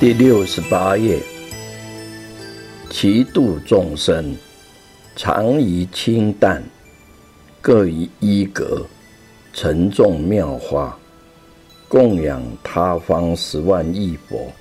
[0.00, 1.22] 第六十八页，
[2.90, 4.34] 其度众生，
[5.14, 6.62] 常以清淡，
[7.62, 8.84] 各以衣格，
[9.52, 10.98] 沉重妙花，
[11.88, 14.52] 供养他方十万亿佛，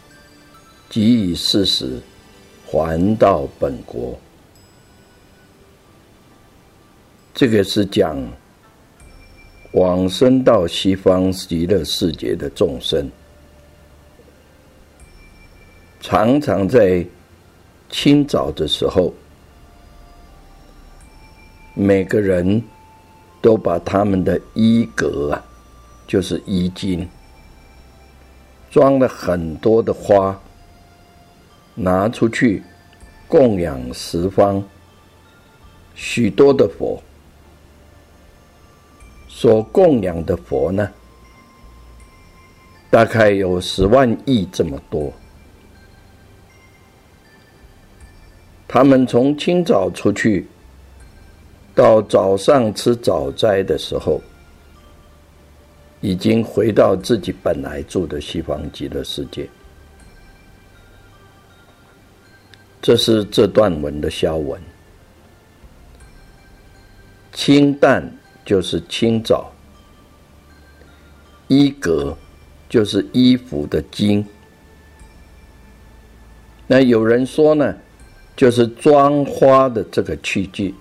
[0.87, 1.99] 即以四时
[2.67, 4.17] 还到本国。
[7.33, 8.23] 这个是讲
[9.73, 13.11] 往生到西方极乐世界的众生。
[16.05, 17.05] 常常在
[17.89, 19.13] 清早的时候，
[21.73, 22.61] 每个人
[23.41, 25.41] 都把他们的衣格啊，
[26.05, 27.07] 就是衣襟，
[28.69, 30.37] 装了很多的花，
[31.73, 32.61] 拿出去
[33.29, 34.61] 供养十方
[35.95, 37.01] 许多的佛。
[39.29, 40.91] 所供养的佛呢，
[42.89, 45.13] 大概有十万亿这么多。
[48.73, 50.47] 他们从清早出去，
[51.75, 54.19] 到早上吃早斋的时候，
[56.01, 59.47] 已经回到自己本来住的西方极乐世界。
[62.81, 64.59] 这是这段文的消文。
[67.31, 68.03] 清淡
[68.43, 69.53] 就是清早，
[71.47, 72.17] 衣格
[72.67, 74.25] 就是衣服的襟。
[76.65, 77.75] 那有人说呢？
[78.35, 80.73] 就是装花的这个器具，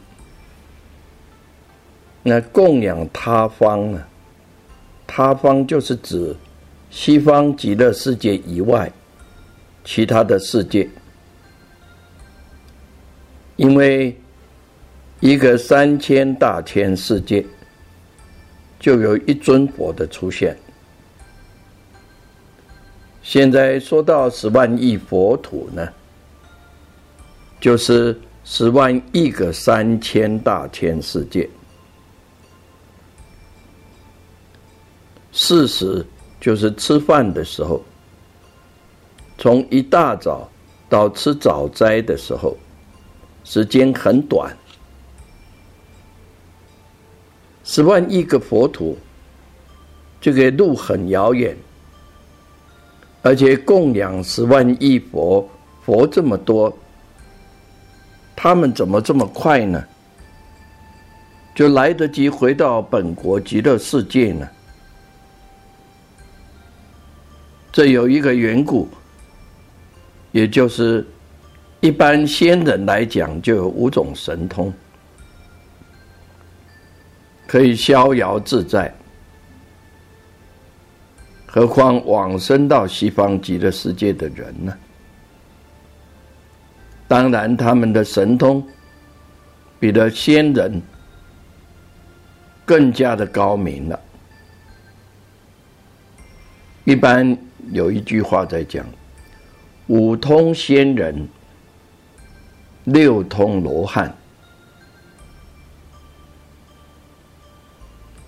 [2.23, 4.03] 那供养他方呢？
[5.07, 6.35] 他方就是指
[6.91, 8.91] 西方极乐世界以外
[9.85, 10.89] 其他的世界，
[13.57, 14.17] 因为
[15.21, 17.45] 一个三千大千世界
[18.81, 20.57] 就有一尊佛的出现。
[23.23, 25.87] 现在说到十万亿佛土呢？
[27.63, 31.49] 就是十万亿个三千大千世界，
[35.31, 36.05] 事实
[36.41, 37.81] 就是吃饭的时候，
[39.39, 40.51] 从一大早
[40.89, 42.57] 到吃早斋的时候，
[43.45, 44.53] 时间很短。
[47.63, 48.99] 十万亿个佛土，
[50.21, 51.57] 这个路很遥远，
[53.23, 55.49] 而且供养十万亿佛，
[55.85, 56.77] 佛这么多。
[58.35, 59.85] 他们怎么这么快呢？
[61.55, 64.49] 就来得及回到本国极乐世界呢？
[67.71, 68.89] 这有一个缘故，
[70.31, 71.07] 也就是
[71.81, 74.73] 一般仙人来讲，就有五种神通，
[77.47, 78.93] 可以逍遥自在。
[81.47, 84.75] 何况往生到西方极乐世界的人呢？
[87.13, 88.67] 当然，他们的神通
[89.79, 90.81] 比的仙人
[92.65, 94.01] 更加的高明了。
[96.85, 97.37] 一般
[97.71, 98.83] 有一句话在讲：
[99.89, 101.29] 五通仙人，
[102.85, 104.17] 六通罗汉。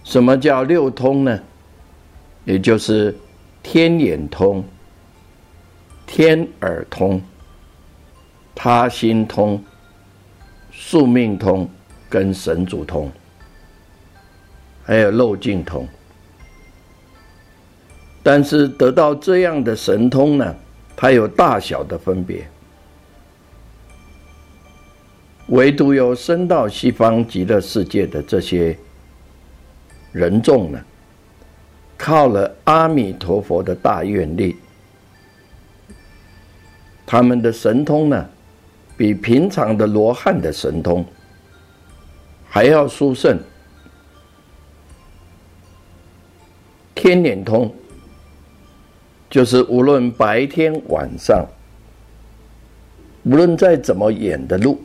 [0.02, 1.40] 什么叫六通呢？
[2.44, 3.16] 也就是
[3.62, 4.62] 天眼通、
[6.04, 7.18] 天耳通。
[8.54, 9.62] 他心通、
[10.70, 11.68] 宿命通
[12.08, 13.10] 跟神主通，
[14.84, 15.88] 还有漏尽通。
[18.22, 20.54] 但是得到这样的神通呢，
[20.96, 22.48] 它有大小的分别。
[25.48, 28.78] 唯独有升到西方极乐世界的这些
[30.10, 30.80] 人众呢，
[31.98, 34.56] 靠了阿弥陀佛的大愿力，
[37.04, 38.26] 他们的神通呢，
[38.96, 41.04] 比平常的罗汉的神通
[42.48, 43.38] 还要殊胜。
[46.94, 47.74] 天眼通
[49.28, 51.46] 就是无论白天晚上，
[53.24, 54.82] 无论再怎么远的路。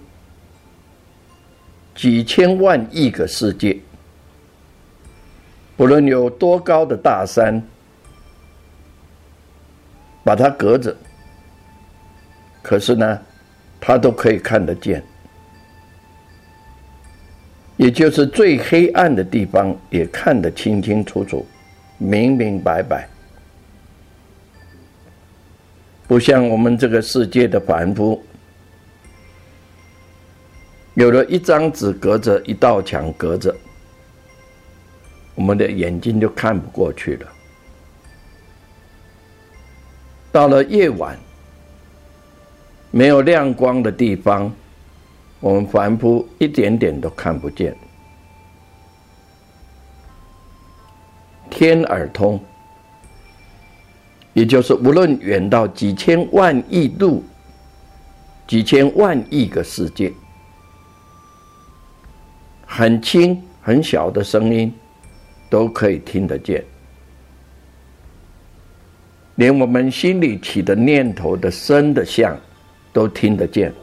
[1.96, 3.78] 几千万亿个世界，
[5.76, 7.62] 不论有多高的大山，
[10.24, 10.96] 把它隔着，
[12.62, 13.22] 可是呢，
[13.80, 15.04] 他都可以看得见。
[17.78, 21.46] 也就是最黑暗的地方，也看得清清楚楚、
[21.98, 23.08] 明明白白，
[26.06, 28.22] 不像我们这个世界的凡夫。
[30.96, 33.56] 有了一张纸隔着一道墙隔着，
[35.36, 37.28] 我们的眼睛就看不过去了。
[40.34, 41.18] 到了夜晚，
[42.92, 44.52] 没有亮光的地方，
[45.40, 47.76] 我们凡夫一点点都看不见。
[51.50, 52.40] 天耳通，
[54.34, 57.24] 也就是无论远到几千万亿度、
[58.48, 60.12] 几千万亿个世界。
[62.66, 64.74] 很轻很小的声音，
[65.50, 66.64] 都可以听得见。
[69.36, 72.38] 连我们心里起的念头的声的相，
[72.94, 73.74] 都听得见。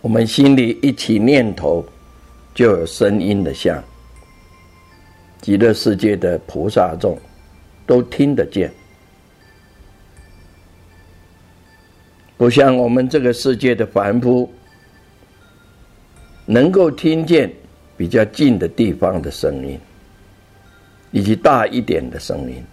[0.00, 1.84] 我们心里一起念头，
[2.54, 3.82] 就有声音的像。
[5.40, 7.18] 极乐世界的菩萨众，
[7.86, 8.72] 都听得见。
[12.36, 14.50] 不像我们这个世界的凡夫。
[16.46, 17.48] 能够听见
[17.96, 19.78] 比较近的地方的声音，
[21.12, 22.64] 以及大一点的声音，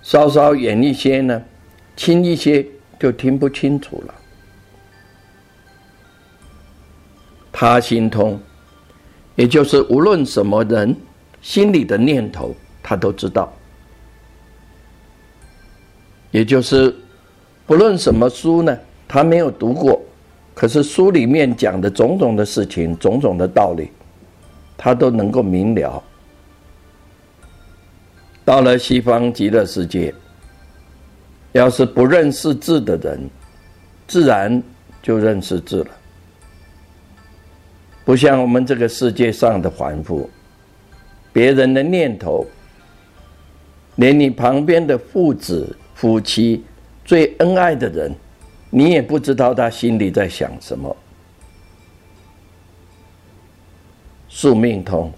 [0.00, 1.42] 稍稍远一些呢，
[1.96, 2.64] 轻一些
[3.00, 4.14] 就听不清楚了。
[7.50, 8.38] 他心通，
[9.34, 10.94] 也就是无论什么人
[11.40, 13.48] 心里的念头，他都知道；
[16.30, 16.94] 也就是
[17.66, 18.78] 不论什么书呢，
[19.08, 20.00] 他没有读过。
[20.54, 23.90] 可是书里面讲的种种的事情、种种的道理，
[24.76, 26.02] 他都能够明了。
[28.44, 30.14] 到了西方极乐世界，
[31.56, 33.28] 要是不认识字的人，
[34.06, 34.62] 自然
[35.02, 35.90] 就认识字了。
[38.04, 40.28] 不像我们这个世界上的凡夫，
[41.32, 42.46] 别人的念头，
[43.96, 46.62] 连你旁边的父子、夫妻
[47.04, 48.14] 最恩爱的人。
[48.68, 50.94] 你也不知道他心里在想什么。
[54.28, 55.10] 宿命通，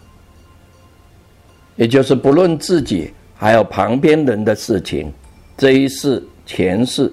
[1.74, 5.12] 也就是不论自己还有旁边人的事情，
[5.56, 7.12] 这一世、前世、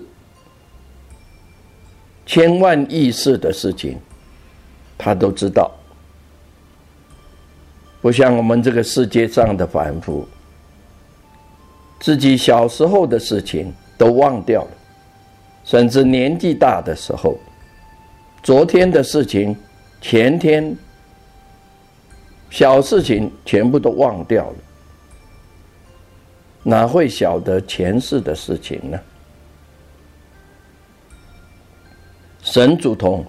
[2.26, 4.00] 千万亿世的事情，
[4.98, 5.70] 他都知道。
[8.02, 10.26] 不像我们这个世界上的凡夫，
[12.00, 14.72] 自己小时候的事情都忘掉了。
[15.66, 17.38] 甚至年纪大的时候，
[18.42, 19.54] 昨天的事情、
[20.00, 20.74] 前天
[22.50, 24.56] 小事情全部都忘掉了，
[26.64, 28.98] 哪会晓得前世的事情呢？
[32.46, 33.26] 神主同，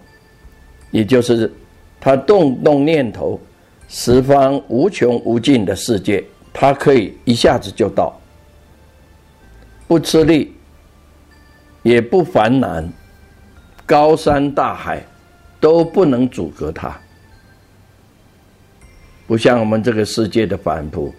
[0.92, 1.52] 也就是
[1.99, 3.40] 他动动念头，
[3.88, 8.16] 十方无穷无尽的世界，他可以一下子就到，
[9.88, 10.52] 不吃力。
[11.82, 12.92] 也不烦难，
[13.87, 15.00] 高山大海
[15.61, 17.00] 都不能阻隔他。
[19.25, 21.14] 不像我们这个世界的凡夫，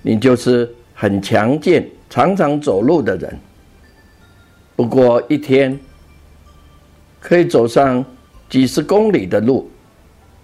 [0.00, 3.38] 你就是很强健、常常走路的人，
[4.74, 5.78] 不过一天
[7.20, 8.04] 可以走上
[8.48, 9.70] 几十公里的路，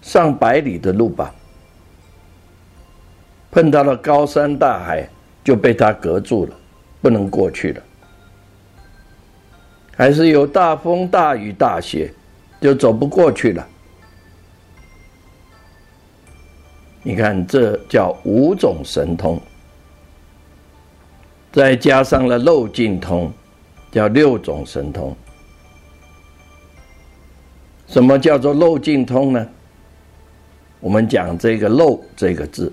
[0.00, 1.34] 上百里的路吧。
[3.50, 5.08] 碰到了高山大海，
[5.44, 6.56] 就被他隔住了，
[7.00, 7.82] 不能过去了。
[9.94, 12.12] 还是有大风大雨大雪，
[12.60, 13.68] 就走不过去了。
[17.02, 19.40] 你看，这叫五种神通，
[21.52, 23.30] 再加上了漏尽通，
[23.90, 25.14] 叫六种神通。
[27.92, 29.46] 什么叫做漏尽通呢？
[30.80, 32.72] 我们讲这个“漏”这个字，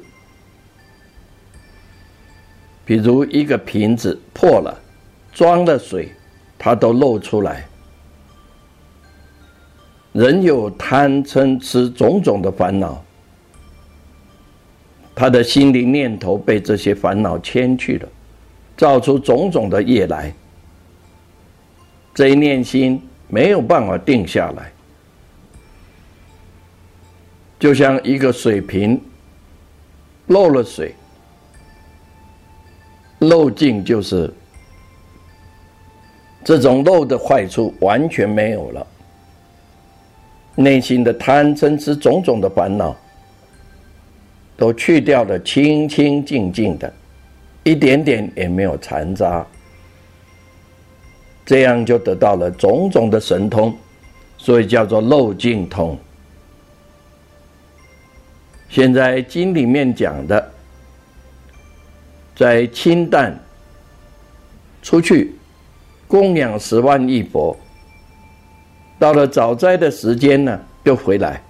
[2.86, 4.80] 比如一个瓶子破了，
[5.34, 6.10] 装了水。
[6.62, 7.66] 它都漏出来，
[10.12, 13.02] 人有贪嗔痴种种的烦恼，
[15.16, 18.10] 他的心灵念头被这些烦恼牵去了，
[18.76, 20.34] 造出种种的业来。
[22.14, 24.74] 这一念心没有办法定下来，
[27.60, 29.00] 就像一个水瓶
[30.28, 30.96] 漏了水，
[33.20, 34.34] 漏尽就是
[36.44, 38.88] 这种漏的坏处完全没有了。
[40.56, 42.96] 内心的贪嗔痴种种的烦恼，
[44.56, 46.94] 都去掉了，清清净净的，
[47.64, 49.46] 一点点也没有残渣。
[51.46, 53.76] 这样就得到了种种的神通，
[54.38, 55.98] 所以叫做漏尽通。
[58.70, 60.52] 现在经里面讲的，
[62.36, 63.38] 在清淡
[64.84, 65.36] 出去
[66.08, 67.58] 供养十万亿佛。
[69.00, 71.42] 到了早斋的时间呢，又回来，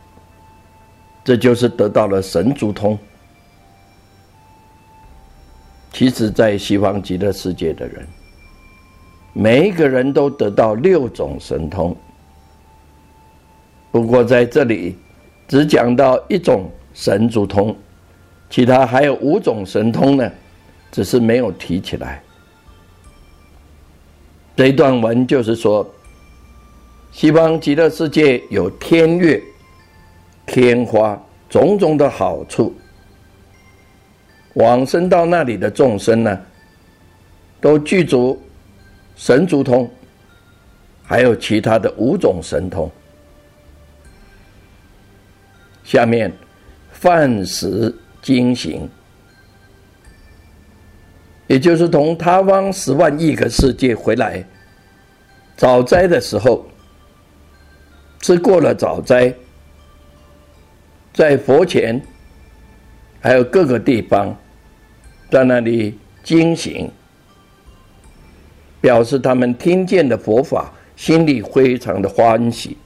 [1.24, 2.98] 这就是得到了神足通。
[5.92, 8.08] 其实，在西方极乐世界的人，
[9.34, 11.94] 每一个人都得到六种神通。
[13.92, 14.96] 不过在这里
[15.48, 16.70] 只讲到一种
[17.00, 17.74] 神足通，
[18.50, 20.30] 其他还有五种神通呢，
[20.92, 22.22] 只是没有提起来。
[24.54, 25.90] 这一段文就是说。
[27.12, 29.42] 西方极乐世界有天月、
[30.46, 32.72] 天花种种的好处，
[34.54, 36.40] 往生到那里的众生呢，
[37.60, 38.40] 都具足
[39.16, 39.90] 神足通，
[41.02, 42.92] 还有其他的五种神通。
[45.84, 46.32] 下面
[47.00, 48.90] 饭食精行，
[51.48, 54.46] 也就是从他方十万亿个世界回来
[55.56, 56.66] 早斋的时候。
[58.22, 59.34] 吃过了早斋，
[61.14, 62.02] 在佛前，
[63.22, 64.38] 还有各个地方，
[65.32, 66.92] 在那里惊醒，
[68.82, 72.78] 表示他们听见的佛法，心里非常的欢喜，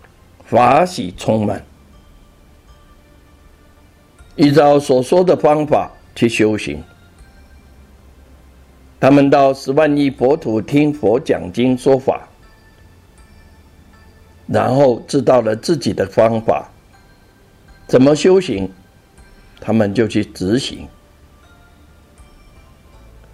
[0.45, 1.65] 法喜充满，
[4.35, 6.83] 依照所说的方法去修行。
[8.99, 12.27] 他们到十万亿佛土听佛讲经说法。
[14.45, 16.69] 然后知道了自己的方法，
[17.87, 18.69] 怎么修行，
[19.61, 20.85] 他们就去执行。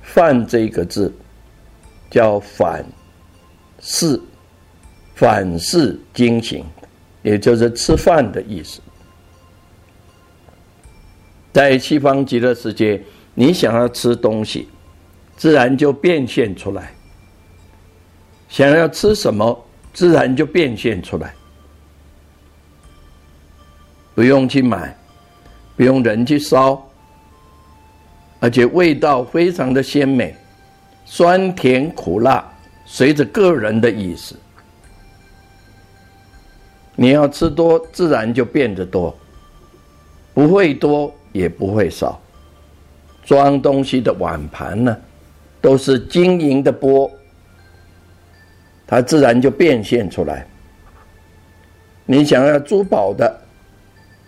[0.04, 1.12] 饭这个字
[2.12, 2.86] 叫反
[3.80, 4.22] 噬，
[5.16, 6.64] 反噬精行，
[7.24, 8.80] 也就是吃饭的意思。
[11.52, 13.02] 在西方极乐世界，
[13.34, 14.70] 你想要吃东西，
[15.36, 16.94] 自然就变现出来。
[18.48, 19.66] 想要吃什么？
[19.92, 21.34] 自然就变现出来，
[24.14, 24.96] 不用去买，
[25.76, 26.88] 不用人去烧，
[28.40, 30.36] 而且味道非常的鲜美，
[31.06, 32.48] 酸甜苦辣
[32.86, 34.36] 随着个人的意思。
[36.96, 39.18] 你要吃多，自然就变得多，
[40.34, 42.20] 不会多也不会少。
[43.24, 44.98] 装东西的碗盘呢，
[45.62, 47.10] 都是晶莹的钵。
[48.88, 50.48] 它自然就变现出来。
[52.06, 53.40] 你想要珠宝的，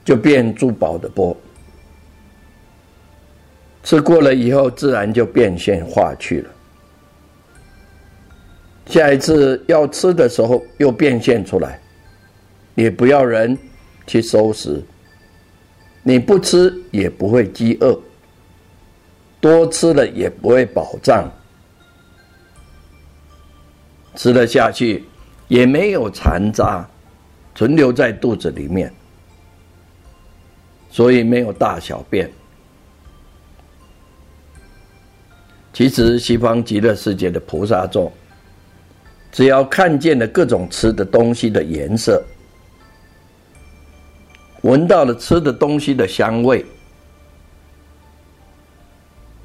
[0.05, 1.36] 就变珠宝的波。
[3.84, 6.50] 吃过了以后，自然就变现化去了。
[8.86, 11.79] 下一次要吃的时候，又变现出来，
[12.75, 13.58] 也不要人
[14.05, 14.79] 去收拾。
[16.03, 18.00] 你不吃也不会饥饿，
[19.39, 21.31] 多吃了也不会饱胀。
[24.15, 25.05] 吃了下去，
[25.48, 26.86] 也没有残渣
[27.55, 28.91] 存留在肚子里面，
[30.89, 32.29] 所以没有大小便。
[35.72, 38.12] 其实西方极乐世界的菩萨众，
[39.31, 42.22] 只要看见了各种吃的东西的颜色，
[44.62, 46.65] 闻到了吃的东西的香味，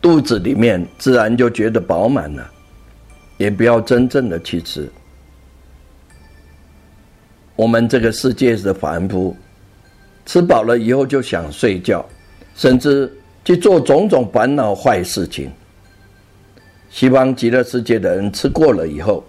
[0.00, 2.52] 肚子里面自然就觉得饱满了。
[3.38, 4.90] 也不要真正的去吃。
[7.54, 9.36] 我们这个世界的凡夫，
[10.24, 12.02] 吃饱了以后就想睡觉，
[12.54, 15.50] 甚至去做种种烦恼坏事情。
[16.88, 19.22] 西方极乐世界的人吃过了以后，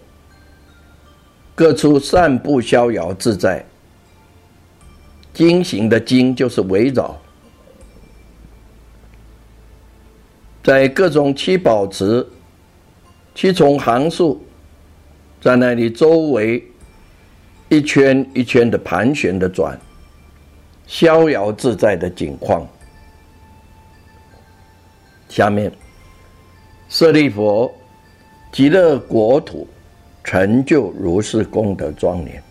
[1.53, 3.65] 各处散步逍遥自在。
[5.37, 7.15] 经行的经就是围绕，
[10.63, 12.27] 在各种七宝池。
[13.35, 14.43] 七重行树，
[15.39, 16.65] 在那里周围
[17.69, 19.79] 一圈一圈的盘旋的转，
[20.87, 22.67] 逍遥自在的景况。
[25.29, 25.71] 下面，
[26.89, 27.71] 舍利佛，
[28.51, 29.67] 极乐国土
[30.23, 32.46] 成就如是功德庄严。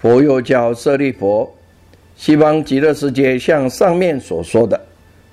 [0.00, 1.54] 佛又叫舍利佛，
[2.16, 4.80] 西方极乐世界像上面所说的，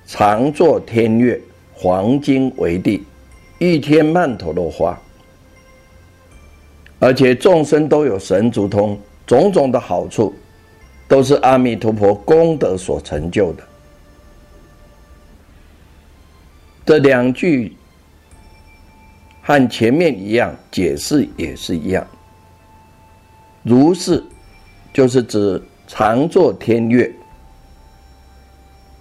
[0.06, 1.40] 常作天乐，
[1.72, 3.02] 黄金为地，
[3.58, 5.00] 一天曼陀罗花，
[6.98, 10.34] 而且众生都有神足通，种种的好处，
[11.08, 13.62] 都是阿弥陀佛功德所成就的。
[16.84, 17.74] 这两句
[19.40, 22.06] 和前面一样，解释也是一样，
[23.62, 24.22] 如是。
[24.92, 27.10] 就是指常作天乐，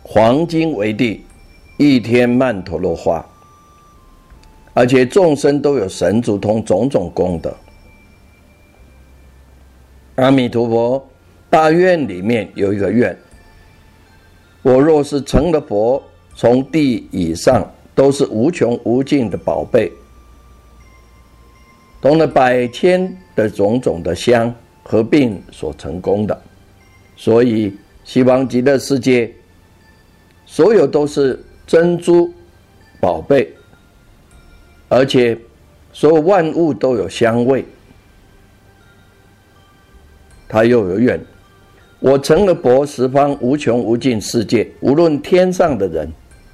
[0.03, 1.25] 黄金为地，
[1.77, 3.25] 一天曼陀罗花，
[4.73, 7.55] 而且众生都有神足通种种功德。
[10.15, 11.09] 阿弥陀佛
[11.49, 13.17] 大愿里面有一个愿，
[14.61, 16.01] 我若是成了佛，
[16.35, 19.91] 从地以上都是无穷无尽的宝贝，
[21.99, 24.53] 懂了百千的种种的香。
[24.89, 26.41] 合并所成功的，
[27.17, 27.75] 所以
[28.05, 29.29] 西方极乐世界
[30.45, 32.33] 所有都是珍珠
[33.01, 33.53] 宝贝，
[34.87, 35.37] 而且
[35.91, 37.65] 所有万物都有香味。
[40.47, 41.19] 他又有愿，
[41.99, 46.09] 我成了佛，十方无穷无尽世界，无论天上的人、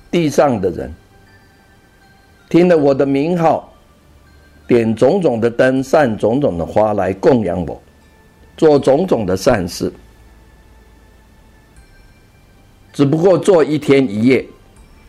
[0.10, 0.92] 地上的人，
[2.50, 3.72] 听了我的名号，
[4.68, 7.80] 点种种的灯，散种种的花来供养我。
[8.56, 9.92] 做种种的善事，
[12.94, 14.46] 只不过做一天一夜，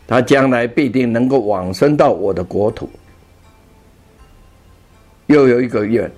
[0.07, 2.89] 他将来必定能够往生到我的国土。
[5.27, 6.11] 又有一个愿：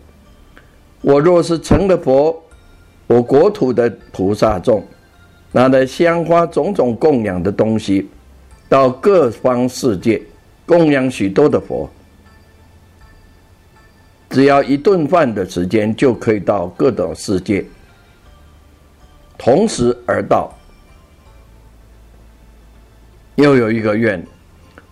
[1.01, 2.41] 我若是成了佛，
[3.07, 4.85] 我国土的菩萨众
[5.51, 8.09] 拿着香花种种供养的东西，
[8.67, 10.21] 到各方世界
[10.65, 11.89] 供养许多的佛。
[14.37, 17.65] 只要一顿饭的时间，就可以到各种世界，
[19.35, 20.55] 同时而到。
[23.33, 24.23] 又有一个愿：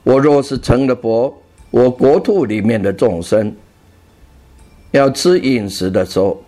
[0.02, 1.32] 我若是成了佛，
[1.70, 3.56] 我国土里面的众生
[4.90, 6.44] 要吃饮食的时候，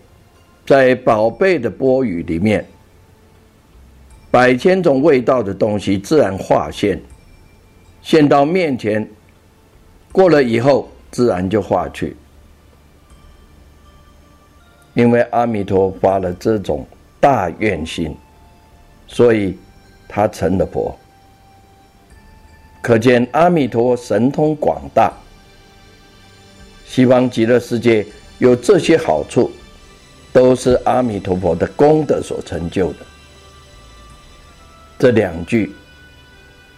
[0.65, 2.65] 在宝贝的钵盂里面，
[4.31, 6.99] 百千种味道的东西自然化现，
[8.01, 9.07] 现到面前，
[10.11, 12.17] 过了以后，自然就化去。
[14.97, 16.83] 因为阿弥陀发了这种
[17.19, 18.17] 大愿心，
[19.05, 19.55] 所以
[20.07, 20.97] 他成了佛。
[22.81, 25.13] 可见阿弥陀神通广大，
[26.87, 28.03] 西方极乐世界
[28.39, 29.51] 有这些好处，
[30.33, 33.05] 都是阿弥陀佛的功德所成就的。
[34.97, 35.75] 这两句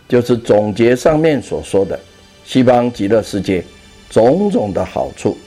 [0.10, 1.97] 就是总结上面所说的
[2.43, 3.63] 西方极乐世界
[4.10, 5.38] 种种的好处。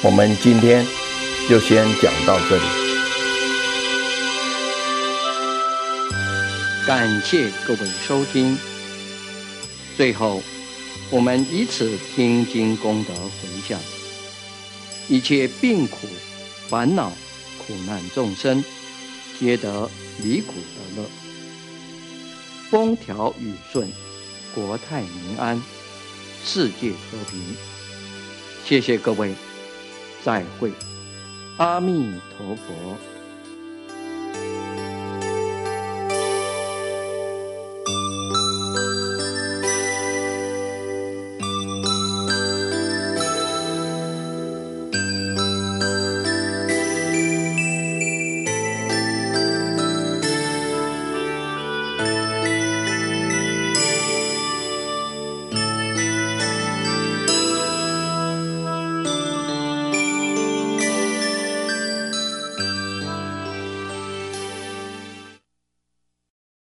[0.00, 0.86] 我们今天
[1.48, 2.62] 就先讲到这里，
[6.86, 8.56] 感谢各位收听。
[9.96, 10.40] 最后，
[11.10, 13.76] 我们以此听经功德回向，
[15.08, 16.06] 一切病苦、
[16.68, 17.10] 烦恼、
[17.66, 18.64] 苦难众生，
[19.40, 19.90] 皆得
[20.22, 20.54] 离苦
[20.94, 21.08] 得乐，
[22.70, 23.90] 风调雨顺，
[24.54, 25.60] 国泰民安，
[26.44, 27.56] 世界和平。
[28.64, 29.34] 谢谢各位。
[30.24, 30.72] 再会，
[31.58, 33.17] 阿弥陀佛。